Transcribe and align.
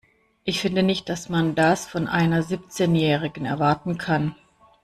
Ich 0.45 0.59
finde 0.61 0.81
nicht, 0.81 1.09
dass 1.09 1.29
man 1.29 1.53
das 1.53 1.85
von 1.85 2.07
einer 2.07 2.41
Siebzehnjährigen 2.41 3.45
erwarten 3.45 3.99
kann. 3.99 4.33